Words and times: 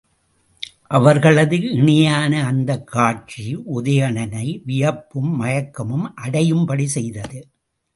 அவர்களது 0.87 1.57
இணையான 1.71 2.45
அந்தக் 2.45 2.87
காட்சி 2.87 3.57
உதயணனை 3.75 4.61
வியப்பும் 4.65 5.41
மயக்கமும் 5.41 6.07
அடையும்படி 6.23 6.85
செய்தது. 6.85 7.47